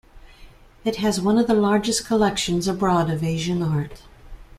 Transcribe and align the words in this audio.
It 0.83 0.95
has 0.95 1.21
one 1.21 1.37
of 1.37 1.45
the 1.45 1.53
largest 1.53 2.07
collections 2.07 2.67
abroad 2.67 3.11
of 3.11 3.23
Asian 3.23 3.61
art. 3.61 4.01